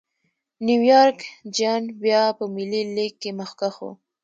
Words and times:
نیویارک 0.65 1.19
جېانټ 1.55 1.87
بیا 2.03 2.21
په 2.37 2.43
ملي 2.53 2.81
لېګ 2.95 3.13
کې 3.21 3.31
مخکښ 3.39 3.75
و. 3.83 3.87